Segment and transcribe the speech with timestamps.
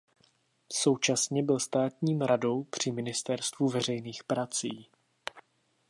[0.73, 4.87] Současně byl státním radou při ministerstvu veřejných prací.